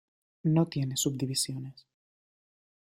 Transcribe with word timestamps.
No 0.45 0.65
tiene 0.65 0.97
subdivisiones. 0.97 1.85